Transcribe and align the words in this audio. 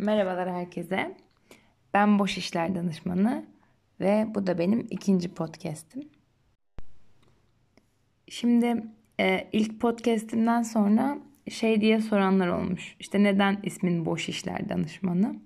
Merhabalar 0.00 0.50
herkese. 0.50 1.16
Ben 1.94 2.18
Boş 2.18 2.38
İşler 2.38 2.74
Danışmanı 2.74 3.44
ve 4.00 4.26
bu 4.34 4.46
da 4.46 4.58
benim 4.58 4.86
ikinci 4.90 5.34
podcast'im. 5.34 6.08
Şimdi 8.28 8.84
e, 9.20 9.48
ilk 9.52 9.80
podcast'imden 9.80 10.62
sonra 10.62 11.18
şey 11.50 11.80
diye 11.80 12.00
soranlar 12.00 12.48
olmuş. 12.48 12.96
İşte 13.00 13.22
neden 13.22 13.58
ismin 13.62 14.06
Boş 14.06 14.28
İşler 14.28 14.68
Danışmanı 14.68 15.36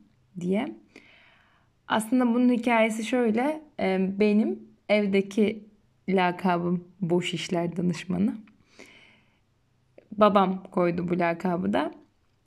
diye. 0.41 0.77
Aslında 1.89 2.35
bunun 2.35 2.53
hikayesi 2.53 3.05
şöyle. 3.05 3.63
E, 3.81 4.11
benim 4.21 4.69
evdeki 4.89 5.69
lakabım 6.09 6.85
Boş 7.01 7.35
İşler 7.35 7.77
Danışmanı. 7.77 8.35
Babam 10.13 10.63
koydu 10.63 11.09
bu 11.09 11.19
lakabı 11.19 11.73
da. 11.73 12.04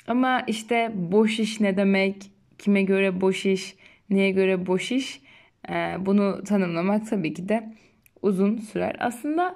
Ama 0.07 0.41
işte 0.41 0.91
boş 0.95 1.39
iş 1.39 1.59
ne 1.59 1.77
demek, 1.77 2.31
kime 2.57 2.83
göre 2.83 3.21
boş 3.21 3.45
iş, 3.45 3.75
neye 4.09 4.31
göre 4.31 4.67
boş 4.67 4.91
iş 4.91 5.21
e, 5.69 5.73
bunu 5.99 6.43
tanımlamak 6.43 7.09
tabii 7.09 7.33
ki 7.33 7.49
de 7.49 7.73
uzun 8.21 8.57
sürer. 8.57 8.95
Aslında 8.99 9.55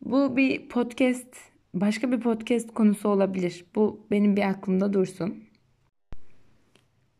bu 0.00 0.36
bir 0.36 0.68
podcast, 0.68 1.36
başka 1.74 2.12
bir 2.12 2.20
podcast 2.20 2.74
konusu 2.74 3.08
olabilir. 3.08 3.64
Bu 3.74 4.06
benim 4.10 4.36
bir 4.36 4.42
aklımda 4.42 4.92
dursun. 4.92 5.44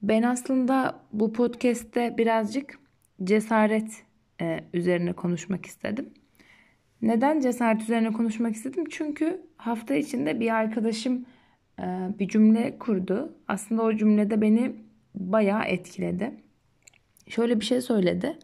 Ben 0.02 0.22
aslında 0.22 1.00
bu 1.12 1.32
podcast'te 1.32 2.14
birazcık 2.18 2.78
cesaret 3.24 4.04
e, 4.40 4.60
üzerine 4.72 5.12
konuşmak 5.12 5.66
istedim. 5.66 6.10
Neden 7.02 7.40
cesaret 7.40 7.82
üzerine 7.82 8.12
konuşmak 8.12 8.54
istedim? 8.54 8.84
Çünkü 8.90 9.40
hafta 9.56 9.94
içinde 9.94 10.40
bir 10.40 10.54
arkadaşım 10.54 11.26
bir 12.18 12.28
cümle 12.28 12.78
kurdu. 12.78 13.34
Aslında 13.48 13.82
o 13.82 13.96
cümlede 13.96 14.40
beni 14.40 14.76
bayağı 15.14 15.64
etkiledi. 15.64 16.34
Şöyle 17.28 17.60
bir 17.60 17.64
şey 17.64 17.80
söyledi. 17.80 18.38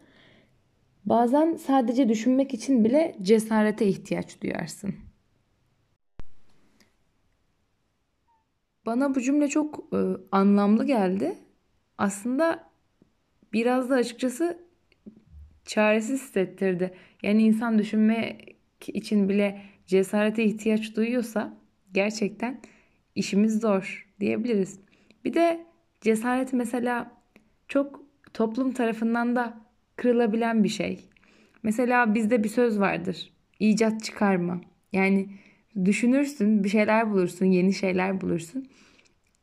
Bazen 1.05 1.55
sadece 1.55 2.09
düşünmek 2.09 2.53
için 2.53 2.85
bile 2.85 3.15
cesarete 3.21 3.87
ihtiyaç 3.87 4.41
duyarsın. 4.41 4.95
Bana 8.85 9.15
bu 9.15 9.21
cümle 9.21 9.47
çok 9.47 9.79
e, 9.93 9.97
anlamlı 10.31 10.85
geldi. 10.85 11.37
Aslında 11.97 12.69
biraz 13.53 13.89
da 13.89 13.95
açıkçası 13.95 14.69
çaresiz 15.65 16.21
hissettirdi. 16.21 16.93
Yani 17.23 17.43
insan 17.43 17.79
düşünmek 17.79 18.55
için 18.87 19.29
bile 19.29 19.61
cesarete 19.85 20.43
ihtiyaç 20.43 20.95
duyuyorsa 20.95 21.57
gerçekten 21.93 22.61
işimiz 23.19 23.59
zor 23.59 24.07
diyebiliriz. 24.19 24.79
Bir 25.25 25.33
de 25.33 25.65
cesaret 26.01 26.53
mesela 26.53 27.11
çok 27.67 28.03
toplum 28.33 28.71
tarafından 28.71 29.35
da 29.35 29.61
kırılabilen 29.95 30.63
bir 30.63 30.69
şey. 30.69 30.99
Mesela 31.63 32.15
bizde 32.15 32.43
bir 32.43 32.49
söz 32.49 32.79
vardır. 32.79 33.33
İcat 33.59 34.03
çıkarma. 34.03 34.61
Yani 34.93 35.29
düşünürsün, 35.85 36.63
bir 36.63 36.69
şeyler 36.69 37.11
bulursun, 37.11 37.45
yeni 37.45 37.73
şeyler 37.73 38.21
bulursun. 38.21 38.69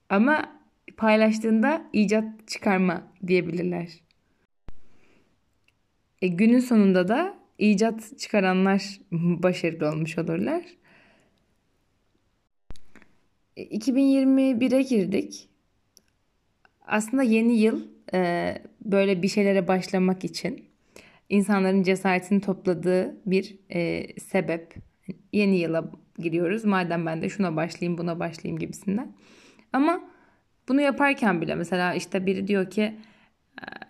Ama 0.09 0.61
paylaştığında 0.97 1.87
icat 1.93 2.49
çıkarma 2.49 3.13
diyebilirler. 3.27 3.89
E, 6.23 6.29
günün 6.29 6.59
sonunda 6.59 7.09
da 7.09 7.39
icat 7.59 8.19
çıkaranlar 8.19 9.01
başarılı 9.13 9.89
olmuş 9.89 10.19
olurlar. 10.19 10.63
2021'e 13.57 14.83
girdik. 14.83 15.49
Aslında 16.87 17.23
yeni 17.23 17.59
yıl 17.59 17.83
e, 18.15 18.55
böyle 18.85 19.23
bir 19.23 19.29
şeylere 19.29 19.69
başlamak 19.69 20.25
için 20.25 20.65
insanların 21.29 21.83
cesaretini 21.83 22.41
topladığı 22.41 23.17
bir 23.27 23.59
e, 23.71 24.07
sebep. 24.21 24.75
Yeni 25.33 25.59
yıla 25.59 25.91
giriyoruz. 26.19 26.65
Madem 26.65 27.07
ben 27.07 27.23
de 27.23 27.29
şuna 27.29 27.57
başlayayım, 27.57 27.99
buna 27.99 28.21
başlayayım 28.21 28.59
gibisinden. 28.59 29.13
Ama 29.73 30.01
bunu 30.69 30.81
yaparken 30.81 31.41
bile 31.41 31.55
mesela 31.55 31.95
işte 31.95 32.27
biri 32.27 32.49
diyor 32.49 32.71
ki 32.71 32.83
e, 32.83 32.95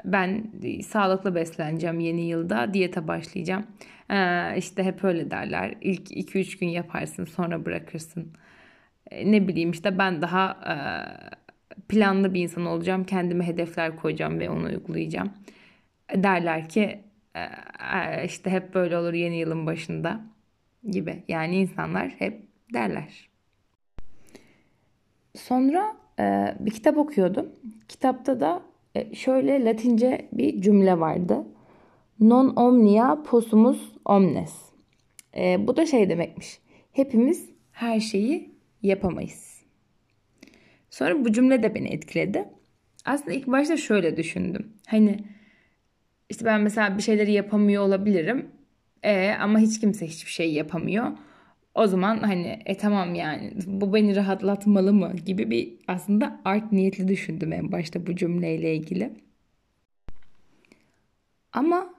ben 0.04 0.52
sağlıklı 0.86 1.34
besleneceğim 1.34 2.00
yeni 2.00 2.28
yılda 2.28 2.74
diyete 2.74 3.08
başlayacağım. 3.08 3.66
Ee, 4.10 4.54
işte 4.58 4.84
hep 4.84 5.04
öyle 5.04 5.30
derler. 5.30 5.74
İlk 5.80 6.10
2-3 6.10 6.58
gün 6.58 6.68
yaparsın 6.68 7.24
sonra 7.24 7.64
bırakırsın. 7.64 8.32
E, 9.10 9.32
ne 9.32 9.48
bileyim 9.48 9.70
işte 9.70 9.98
ben 9.98 10.22
daha 10.22 10.50
e, 10.50 10.76
planlı 11.88 12.34
bir 12.34 12.42
insan 12.42 12.66
olacağım. 12.66 13.04
Kendime 13.04 13.46
hedefler 13.46 13.96
koyacağım 13.96 14.38
ve 14.38 14.50
onu 14.50 14.66
uygulayacağım. 14.66 15.30
Derler 16.14 16.68
ki 16.68 17.00
e, 17.34 18.24
işte 18.24 18.50
hep 18.50 18.74
böyle 18.74 18.98
olur 18.98 19.12
yeni 19.12 19.36
yılın 19.36 19.66
başında 19.66 20.20
gibi. 20.90 21.22
Yani 21.28 21.56
insanlar 21.56 22.08
hep 22.08 22.42
derler. 22.74 23.28
Sonra 25.34 25.96
bir 26.60 26.70
kitap 26.70 26.96
okuyordum. 26.96 27.46
Kitapta 27.88 28.40
da 28.40 28.62
şöyle 29.14 29.64
Latince 29.64 30.28
bir 30.32 30.60
cümle 30.60 31.00
vardı. 31.00 31.44
Non 32.20 32.56
omnia 32.56 33.22
possumus 33.22 33.92
omnes. 34.04 34.54
Bu 35.58 35.76
da 35.76 35.86
şey 35.86 36.08
demekmiş. 36.08 36.60
Hepimiz 36.92 37.50
her 37.72 38.00
şeyi 38.00 38.55
yapamayız. 38.86 39.62
Sonra 40.90 41.24
bu 41.24 41.32
cümle 41.32 41.62
de 41.62 41.74
beni 41.74 41.88
etkiledi. 41.88 42.48
Aslında 43.04 43.32
ilk 43.32 43.46
başta 43.46 43.76
şöyle 43.76 44.16
düşündüm. 44.16 44.72
Hani 44.86 45.18
işte 46.30 46.44
ben 46.44 46.60
mesela 46.60 46.96
bir 46.96 47.02
şeyleri 47.02 47.32
yapamıyor 47.32 47.82
olabilirim. 47.82 48.50
E, 49.02 49.30
ama 49.40 49.58
hiç 49.58 49.80
kimse 49.80 50.06
hiçbir 50.06 50.30
şey 50.30 50.52
yapamıyor. 50.52 51.06
O 51.74 51.86
zaman 51.86 52.18
hani 52.18 52.62
e 52.66 52.76
tamam 52.76 53.14
yani 53.14 53.52
bu 53.66 53.94
beni 53.94 54.16
rahatlatmalı 54.16 54.92
mı 54.92 55.12
gibi 55.26 55.50
bir 55.50 55.78
aslında 55.88 56.40
art 56.44 56.72
niyetli 56.72 57.08
düşündüm 57.08 57.52
en 57.52 57.72
başta 57.72 58.06
bu 58.06 58.16
cümleyle 58.16 58.76
ilgili. 58.76 59.12
Ama 61.52 61.94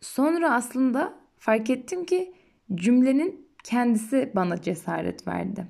sonra 0.00 0.54
aslında 0.54 1.14
fark 1.38 1.70
ettim 1.70 2.04
ki 2.04 2.34
cümlenin 2.74 3.48
kendisi 3.64 4.32
bana 4.34 4.62
cesaret 4.62 5.28
verdi. 5.28 5.66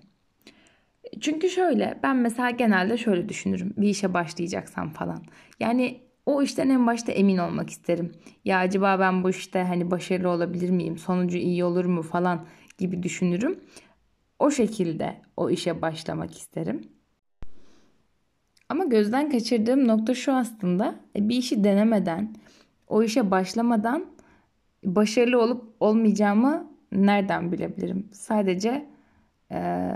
Çünkü 1.20 1.48
şöyle 1.48 2.00
ben 2.03 2.16
mesela 2.16 2.50
genelde 2.50 2.97
şöyle 2.97 3.28
düşünürüm 3.28 3.75
bir 3.76 3.88
işe 3.88 4.15
başlayacaksam 4.15 4.91
falan. 4.91 5.22
Yani 5.60 6.00
o 6.26 6.42
işten 6.42 6.69
en 6.69 6.87
başta 6.87 7.12
emin 7.12 7.38
olmak 7.38 7.70
isterim. 7.70 8.12
Ya 8.44 8.59
acaba 8.59 9.00
ben 9.00 9.25
bu 9.25 9.31
işte 9.31 9.62
hani 9.62 9.91
başarılı 9.91 10.28
olabilir 10.28 10.70
miyim? 10.70 10.98
Sonucu 10.98 11.38
iyi 11.38 11.64
olur 11.64 11.84
mu 11.84 12.03
falan 12.03 12.47
gibi 12.78 13.03
düşünürüm. 13.03 13.60
O 14.38 14.50
şekilde 14.50 15.20
o 15.37 15.50
işe 15.50 15.82
başlamak 15.82 16.38
isterim. 16.38 16.81
Ama 18.69 18.84
gözden 18.84 19.31
kaçırdığım 19.31 19.88
nokta 19.88 20.14
şu 20.14 20.32
aslında. 20.32 20.94
E, 21.17 21.29
bir 21.29 21.37
işi 21.37 21.64
denemeden, 21.64 22.34
o 22.88 23.02
işe 23.02 23.31
başlamadan 23.31 24.06
başarılı 24.84 25.43
olup 25.43 25.75
olmayacağımı 25.81 26.70
nereden 26.93 27.52
bilebilirim? 27.52 28.08
Sadece 28.12 28.87
e, 29.52 29.90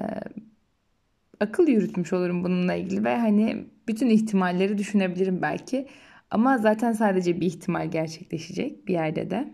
akıl 1.41 1.69
yürütmüş 1.69 2.13
olurum 2.13 2.45
bununla 2.45 2.75
ilgili 2.75 3.05
ve 3.05 3.17
hani 3.17 3.67
bütün 3.89 4.11
ihtimalleri 4.11 4.79
düşünebilirim 4.79 5.43
belki. 5.43 5.87
Ama 6.31 6.59
zaten 6.59 6.93
sadece 6.93 7.41
bir 7.41 7.47
ihtimal 7.47 7.91
gerçekleşecek 7.91 8.87
bir 8.87 8.93
yerde 8.93 9.31
de. 9.31 9.49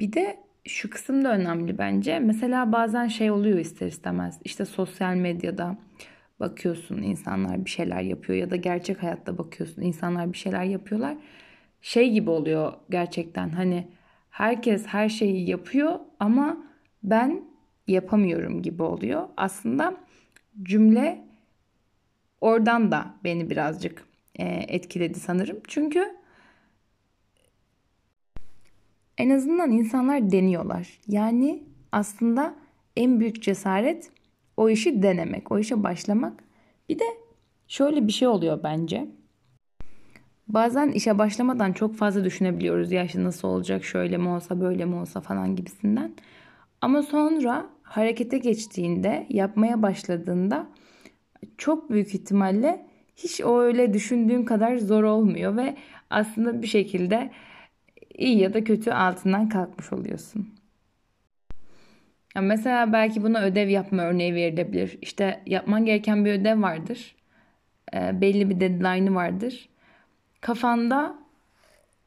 Bir 0.00 0.12
de 0.12 0.36
şu 0.64 0.90
kısım 0.90 1.24
da 1.24 1.32
önemli 1.32 1.78
bence. 1.78 2.18
Mesela 2.18 2.72
bazen 2.72 3.08
şey 3.08 3.30
oluyor 3.30 3.58
ister 3.58 3.86
istemez. 3.86 4.40
İşte 4.44 4.64
sosyal 4.64 5.14
medyada 5.14 5.78
bakıyorsun 6.40 7.02
insanlar 7.02 7.64
bir 7.64 7.70
şeyler 7.70 8.00
yapıyor 8.00 8.38
ya 8.38 8.50
da 8.50 8.56
gerçek 8.56 9.02
hayatta 9.02 9.38
bakıyorsun 9.38 9.82
insanlar 9.82 10.32
bir 10.32 10.38
şeyler 10.38 10.64
yapıyorlar. 10.64 11.16
Şey 11.80 12.12
gibi 12.12 12.30
oluyor 12.30 12.72
gerçekten 12.90 13.48
hani 13.48 13.88
herkes 14.30 14.86
her 14.86 15.08
şeyi 15.08 15.50
yapıyor 15.50 15.98
ama 16.20 16.56
ben 17.02 17.44
yapamıyorum 17.88 18.62
gibi 18.62 18.82
oluyor. 18.82 19.28
Aslında 19.36 19.96
cümle 20.62 21.24
oradan 22.40 22.92
da 22.92 23.14
beni 23.24 23.50
birazcık 23.50 24.04
e, 24.34 24.44
etkiledi 24.46 25.20
sanırım. 25.20 25.58
Çünkü 25.68 26.16
en 29.18 29.30
azından 29.30 29.70
insanlar 29.70 30.30
deniyorlar. 30.30 31.00
Yani 31.08 31.62
aslında 31.92 32.54
en 32.96 33.20
büyük 33.20 33.42
cesaret 33.42 34.10
o 34.56 34.68
işi 34.68 35.02
denemek, 35.02 35.52
o 35.52 35.58
işe 35.58 35.82
başlamak. 35.82 36.44
Bir 36.88 36.98
de 36.98 37.04
şöyle 37.68 38.06
bir 38.06 38.12
şey 38.12 38.28
oluyor 38.28 38.62
bence. 38.62 39.08
Bazen 40.48 40.88
işe 40.88 41.18
başlamadan 41.18 41.72
çok 41.72 41.94
fazla 41.94 42.24
düşünebiliyoruz. 42.24 42.92
Ya 42.92 43.06
nasıl 43.14 43.48
olacak, 43.48 43.84
şöyle 43.84 44.16
mi 44.16 44.28
olsa, 44.28 44.60
böyle 44.60 44.84
mi 44.84 44.94
olsa 44.94 45.20
falan 45.20 45.56
gibisinden. 45.56 46.14
Ama 46.80 47.02
sonra 47.02 47.66
harekete 47.88 48.38
geçtiğinde, 48.38 49.26
yapmaya 49.28 49.82
başladığında 49.82 50.66
çok 51.58 51.90
büyük 51.90 52.14
ihtimalle 52.14 52.86
hiç 53.16 53.40
o 53.40 53.60
öyle 53.60 53.92
düşündüğün 53.94 54.44
kadar 54.44 54.76
zor 54.76 55.02
olmuyor 55.02 55.56
ve 55.56 55.76
aslında 56.10 56.62
bir 56.62 56.66
şekilde 56.66 57.30
iyi 58.14 58.38
ya 58.38 58.54
da 58.54 58.64
kötü 58.64 58.90
altından 58.90 59.48
kalkmış 59.48 59.92
oluyorsun. 59.92 60.48
Ya 62.34 62.42
mesela 62.42 62.92
belki 62.92 63.22
buna 63.22 63.42
ödev 63.42 63.68
yapma 63.68 64.02
örneği 64.02 64.34
verilebilir. 64.34 64.98
İşte 65.02 65.42
yapman 65.46 65.84
gereken 65.84 66.24
bir 66.24 66.32
ödev 66.32 66.62
vardır. 66.62 67.16
E, 67.94 68.20
belli 68.20 68.50
bir 68.50 68.60
deadline'ı 68.60 69.14
vardır. 69.14 69.68
Kafanda 70.40 71.18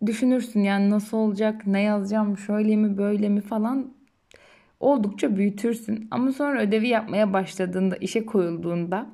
düşünürsün 0.05 0.59
yani 0.59 0.89
nasıl 0.89 1.17
olacak, 1.17 1.67
ne 1.67 1.81
yazacağım, 1.81 2.37
şöyle 2.37 2.75
mi, 2.75 2.97
böyle 2.97 3.29
mi 3.29 3.41
falan 3.41 3.93
oldukça 4.81 5.35
büyütürsün. 5.35 6.07
Ama 6.11 6.31
sonra 6.31 6.61
ödevi 6.61 6.87
yapmaya 6.87 7.33
başladığında, 7.33 7.95
işe 7.95 8.25
koyulduğunda 8.25 9.09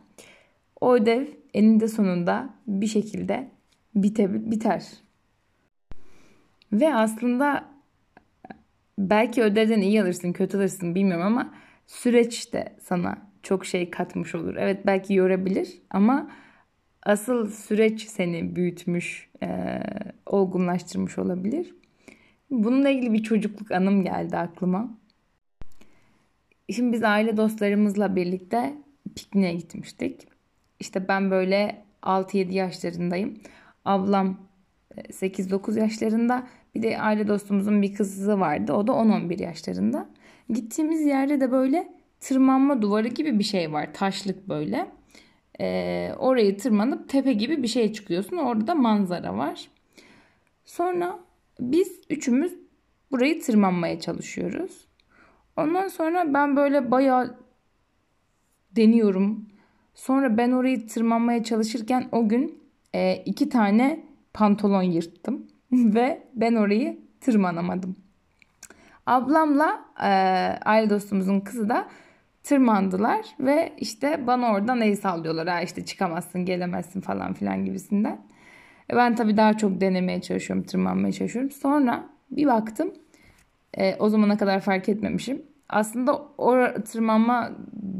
o 0.81 0.93
ödev 0.93 1.25
eninde 1.53 1.87
sonunda 1.87 2.49
bir 2.67 2.87
şekilde 2.87 3.47
bite, 3.95 4.51
biter. 4.51 4.83
Ve 6.71 6.95
aslında 6.95 7.65
belki 8.99 9.43
ödevden 9.43 9.81
iyi 9.81 10.01
alırsın, 10.01 10.33
kötü 10.33 10.57
alırsın 10.57 10.95
bilmiyorum 10.95 11.25
ama 11.25 11.53
süreç 11.87 12.53
de 12.53 12.75
sana 12.81 13.17
çok 13.43 13.65
şey 13.65 13.89
katmış 13.89 14.35
olur. 14.35 14.55
Evet 14.57 14.85
belki 14.85 15.13
yorabilir 15.13 15.81
ama 15.89 16.31
asıl 17.03 17.49
süreç 17.49 18.01
seni 18.01 18.55
büyütmüş, 18.55 19.29
e, 19.43 19.79
olgunlaştırmış 20.25 21.17
olabilir. 21.17 21.75
Bununla 22.49 22.89
ilgili 22.89 23.13
bir 23.13 23.23
çocukluk 23.23 23.71
anım 23.71 24.03
geldi 24.03 24.37
aklıma. 24.37 24.97
Şimdi 26.75 26.93
biz 26.93 27.03
aile 27.03 27.37
dostlarımızla 27.37 28.15
birlikte 28.15 28.73
pikniğe 29.15 29.53
gitmiştik. 29.53 30.27
İşte 30.79 31.07
ben 31.07 31.31
böyle 31.31 31.85
6-7 32.03 32.53
yaşlarındayım. 32.53 33.39
Ablam 33.85 34.37
8-9 34.95 35.79
yaşlarında. 35.79 36.47
Bir 36.75 36.83
de 36.83 36.99
aile 36.99 37.27
dostumuzun 37.27 37.81
bir 37.81 37.93
kızı 37.93 38.39
vardı. 38.39 38.73
O 38.73 38.87
da 38.87 38.91
10-11 38.91 39.43
yaşlarında. 39.43 40.09
Gittiğimiz 40.49 41.05
yerde 41.05 41.41
de 41.41 41.51
böyle 41.51 41.93
tırmanma 42.19 42.81
duvarı 42.81 43.07
gibi 43.07 43.39
bir 43.39 43.43
şey 43.43 43.73
var. 43.73 43.93
Taşlık 43.93 44.49
böyle. 44.49 44.87
Ee, 45.59 46.11
orayı 46.17 46.57
tırmanıp 46.57 47.09
tepe 47.09 47.33
gibi 47.33 47.63
bir 47.63 47.67
şey 47.67 47.93
çıkıyorsun. 47.93 48.37
Orada 48.37 48.67
da 48.67 48.75
manzara 48.75 49.37
var. 49.37 49.69
Sonra 50.65 51.19
biz 51.59 52.01
üçümüz 52.09 52.53
burayı 53.11 53.41
tırmanmaya 53.41 53.99
çalışıyoruz. 53.99 54.86
Ondan 55.57 55.87
sonra 55.87 56.33
ben 56.33 56.55
böyle 56.55 56.91
bayağı 56.91 57.37
deniyorum. 58.75 59.45
Sonra 59.93 60.37
ben 60.37 60.51
orayı 60.51 60.87
tırmanmaya 60.87 61.43
çalışırken 61.43 62.07
o 62.11 62.29
gün 62.29 62.63
e, 62.93 63.15
iki 63.15 63.49
tane 63.49 64.03
pantolon 64.33 64.81
yırttım 64.81 65.47
ve 65.71 66.23
ben 66.33 66.55
orayı 66.55 66.99
tırmanamadım. 67.21 67.95
Ablamla 69.05 69.85
e, 70.03 70.07
aile 70.65 70.89
dostumuzun 70.89 71.39
kızı 71.39 71.69
da 71.69 71.87
tırmandılar 72.43 73.25
ve 73.39 73.73
işte 73.77 74.27
bana 74.27 74.51
oradan 74.51 74.81
el 74.81 74.95
sallıyorlar. 74.95 75.47
Ha 75.47 75.61
işte 75.61 75.85
çıkamazsın, 75.85 76.45
gelemezsin 76.45 77.01
falan 77.01 77.33
filan 77.33 77.65
gibisinden. 77.65 78.21
E 78.91 78.95
ben 78.95 79.15
tabii 79.15 79.37
daha 79.37 79.57
çok 79.57 79.81
denemeye 79.81 80.21
çalışıyorum, 80.21 80.65
tırmanmaya 80.65 81.11
çalışıyorum. 81.11 81.51
Sonra 81.51 82.09
bir 82.31 82.45
baktım, 82.45 82.93
e, 83.77 83.95
o 83.99 84.09
zamana 84.09 84.37
kadar 84.37 84.59
fark 84.59 84.89
etmemişim. 84.89 85.41
Aslında 85.69 86.21
o 86.37 86.55
tırmanma 86.91 87.51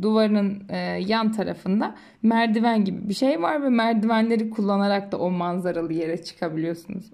duvarının 0.02 0.64
e, 0.70 0.78
yan 1.08 1.32
tarafında 1.32 1.96
merdiven 2.24 2.86
gibi 2.86 3.10
bir 3.10 3.14
şey 3.14 3.42
var 3.42 3.64
ve 3.64 3.70
merdivenleri 3.70 4.50
kullanarak 4.50 5.12
da 5.12 5.18
o 5.18 5.32
manzaralı 5.32 5.94
yere 5.94 6.24
çıkabiliyorsunuz. 6.24 7.06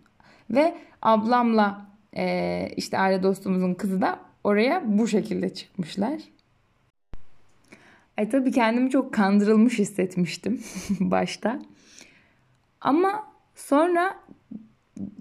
Ve 0.49 0.75
ablamla 1.01 1.85
e, 2.17 2.67
işte 2.77 2.97
aile 2.97 3.23
dostumuzun 3.23 3.73
kızı 3.73 4.01
da 4.01 4.19
oraya 4.43 4.83
bu 4.85 5.07
şekilde 5.07 5.53
çıkmışlar. 5.53 6.21
Ay 8.17 8.29
tabii 8.29 8.51
kendimi 8.51 8.89
çok 8.89 9.13
kandırılmış 9.13 9.79
hissetmiştim 9.79 10.63
başta. 10.99 11.59
Ama 12.81 13.27
sonra 13.55 14.15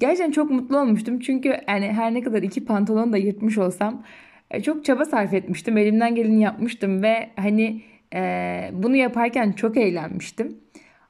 gerçekten 0.01 0.31
çok 0.31 0.51
mutlu 0.51 0.79
olmuştum. 0.79 1.21
Çünkü 1.21 1.57
yani 1.69 1.87
her 1.93 2.15
ne 2.15 2.23
kadar 2.23 2.43
iki 2.43 2.65
pantolon 2.65 3.13
da 3.13 3.17
yırtmış 3.17 3.59
olsam 3.59 4.03
e, 4.51 4.63
çok 4.63 4.85
çaba 4.85 5.05
sarf 5.05 5.35
etmiştim. 5.35 5.79
Elimden 5.79 6.15
geleni 6.15 6.43
yapmıştım 6.43 7.03
ve 7.03 7.31
hani 7.37 7.83
e, 8.15 8.71
bunu 8.73 8.97
yaparken 8.97 9.53
çok 9.53 9.77
eğlenmiştim. 9.77 10.59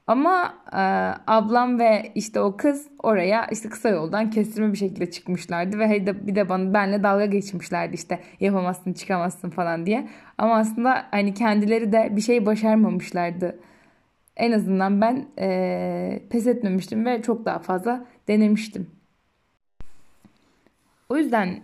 Ama 0.07 0.55
e, 0.73 0.83
ablam 1.27 1.79
ve 1.79 2.13
işte 2.15 2.41
o 2.41 2.57
kız 2.57 2.89
oraya 3.03 3.47
işte 3.47 3.69
kısa 3.69 3.89
yoldan 3.89 4.31
kestirme 4.31 4.73
bir 4.73 4.79
şekilde 4.79 5.11
çıkmışlardı 5.11 5.79
ve 5.79 6.07
bir 6.27 6.35
de 6.35 6.49
bana 6.49 6.75
benle 6.75 7.03
dalga 7.03 7.27
geçmişlerdi 7.27 7.95
işte 7.95 8.19
yapamazsın 8.41 8.93
çıkamazsın 8.93 9.51
falan 9.51 9.87
diye. 9.87 10.09
Ama 10.39 10.57
aslında 10.57 11.07
hani 11.11 11.35
kendileri 11.35 11.93
de 11.93 12.09
bir 12.17 12.21
şey 12.21 12.47
başarmamışlardı. 12.47 13.59
En 14.37 14.53
azından 14.53 15.01
ben 15.01 15.29
e, 15.39 16.23
pes 16.31 16.47
etmemiştim 16.47 17.07
ve 17.07 17.23
çok 17.23 17.45
daha 17.45 17.59
fazla 17.59 18.07
denemiştim. 18.29 18.91
O 21.09 21.17
yüzden 21.17 21.63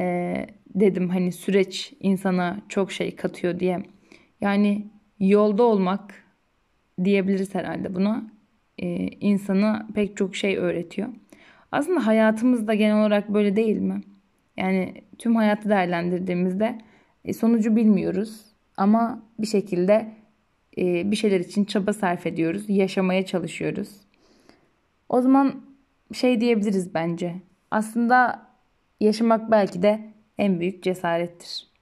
e, 0.00 0.46
dedim 0.74 1.08
hani 1.08 1.32
süreç 1.32 1.94
insana 2.00 2.60
çok 2.68 2.92
şey 2.92 3.16
katıyor 3.16 3.60
diye. 3.60 3.82
Yani 4.40 4.86
yolda 5.20 5.62
olmak 5.62 6.14
diyebiliriz 7.04 7.54
herhalde 7.54 7.94
buna. 7.94 8.34
Ee, 8.78 9.08
insana 9.20 9.88
pek 9.94 10.16
çok 10.16 10.36
şey 10.36 10.56
öğretiyor. 10.56 11.08
Aslında 11.72 12.06
hayatımız 12.06 12.66
da 12.66 12.74
genel 12.74 12.96
olarak 12.96 13.28
böyle 13.28 13.56
değil 13.56 13.76
mi? 13.76 14.00
Yani 14.56 14.94
tüm 15.18 15.36
hayatı 15.36 15.68
değerlendirdiğimizde 15.68 16.78
e, 17.24 17.32
sonucu 17.32 17.76
bilmiyoruz 17.76 18.44
ama 18.76 19.22
bir 19.38 19.46
şekilde 19.46 20.12
e, 20.78 21.10
bir 21.10 21.16
şeyler 21.16 21.40
için 21.40 21.64
çaba 21.64 21.92
sarf 21.92 22.26
ediyoruz, 22.26 22.64
yaşamaya 22.68 23.26
çalışıyoruz. 23.26 23.88
O 25.08 25.20
zaman 25.20 25.62
şey 26.12 26.40
diyebiliriz 26.40 26.94
bence. 26.94 27.34
Aslında 27.70 28.46
yaşamak 29.00 29.50
belki 29.50 29.82
de 29.82 30.00
en 30.38 30.60
büyük 30.60 30.82
cesarettir. 30.82 31.73